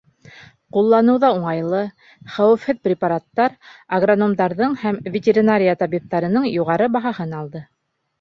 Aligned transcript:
Ҡулланыуҙа 0.75 1.27
уңайлы, 1.33 1.81
хәүефһеҙ 2.35 2.79
препараттар 2.87 3.57
агрономдарҙың 3.97 4.73
һәм 4.85 4.97
ветеринария 5.17 5.77
табиптарының 5.83 6.49
юғары 6.55 6.89
баһаһын 6.97 7.37
алды. 7.43 7.63